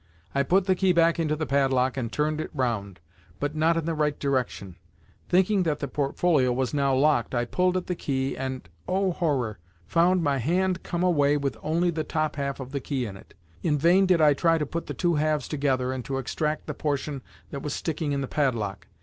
[0.33, 2.99] I put the key back into the padlock and turned it round,
[3.39, 4.77] but not in the right direction.
[5.29, 9.59] Thinking that the portfolio was now locked, I pulled at the key and, oh horror!
[9.85, 13.35] found my hand come away with only the top half of the key in it!
[13.61, 16.73] In vain did I try to put the two halves together, and to extract the
[16.73, 17.21] portion
[17.51, 18.87] that was sticking in the padlock.